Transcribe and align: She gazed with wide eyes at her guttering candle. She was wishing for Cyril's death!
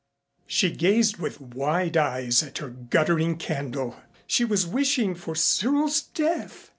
She 0.47 0.71
gazed 0.71 1.17
with 1.17 1.39
wide 1.39 1.95
eyes 1.95 2.41
at 2.41 2.57
her 2.57 2.71
guttering 2.71 3.37
candle. 3.37 3.97
She 4.25 4.43
was 4.43 4.65
wishing 4.65 5.13
for 5.13 5.35
Cyril's 5.35 6.01
death! 6.01 6.69